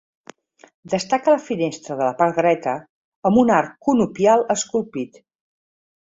Destaca 0.93 1.33
la 1.33 1.41
finestra 1.49 1.97
de 1.99 2.01
la 2.07 2.15
part 2.21 2.39
dreta, 2.41 2.73
amb 3.31 3.41
un 3.41 3.51
arc 3.57 3.75
conopial 3.89 4.47
esculpit. 4.55 5.21